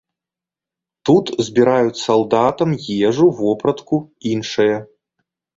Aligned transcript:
Тут 1.09 1.25
збіраюць 1.49 2.01
салдатам 2.07 2.69
ежу, 3.07 3.29
вопратку, 3.43 4.03
іншае. 4.31 4.73